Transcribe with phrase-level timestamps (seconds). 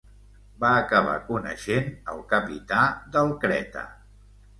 [0.61, 2.79] Va acabar coneixent el capità
[3.17, 3.85] del Creta.